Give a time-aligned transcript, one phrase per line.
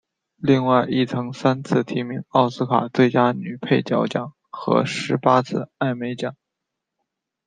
[0.41, 6.35] 另外亦曾三次提名奥斯卡最佳女配角奖和十八次艾美奖。